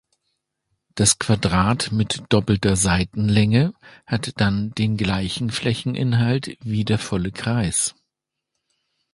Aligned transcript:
Das 0.95 1.19
Quadrat 1.19 1.91
mit 1.91 2.23
doppelter 2.29 2.75
Seitenlänge 2.75 3.75
hat 4.07 4.41
dann 4.41 4.71
den 4.73 4.97
gleichen 4.97 5.51
Flächeninhalt 5.51 6.57
wie 6.61 6.83
der 6.85 6.97
volle 6.97 7.31
Kreis. 7.31 7.93